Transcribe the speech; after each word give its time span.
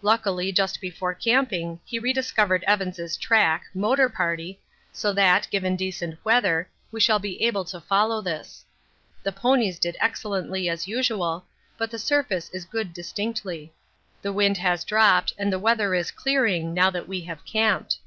Luckily 0.00 0.52
just 0.52 0.80
before 0.80 1.12
camping 1.12 1.80
he 1.84 1.98
rediscovered 1.98 2.64
Evans' 2.66 3.14
track 3.14 3.64
(motor 3.74 4.08
party) 4.08 4.58
so 4.90 5.12
that, 5.12 5.46
given 5.50 5.76
decent 5.76 6.16
weather, 6.24 6.70
we 6.90 6.98
shall 6.98 7.18
be 7.18 7.42
able 7.42 7.62
to 7.66 7.78
follow 7.82 8.22
this. 8.22 8.64
The 9.22 9.32
ponies 9.32 9.78
did 9.78 9.98
excellently 10.00 10.66
as 10.66 10.88
usual, 10.88 11.44
but 11.76 11.90
the 11.90 11.98
surface 11.98 12.48
is 12.54 12.64
good 12.64 12.94
distinctly. 12.94 13.74
The 14.22 14.32
wind 14.32 14.56
has 14.56 14.82
dropped 14.82 15.34
and 15.36 15.52
the 15.52 15.58
weather 15.58 15.94
is 15.94 16.10
clearing 16.10 16.72
now 16.72 16.88
that 16.88 17.06
we 17.06 17.20
have 17.24 17.44
camped. 17.44 17.98